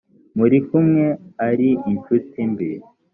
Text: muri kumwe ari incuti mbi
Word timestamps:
muri 0.37 0.57
kumwe 0.67 1.05
ari 1.47 1.69
incuti 1.91 2.39
mbi 2.51 2.69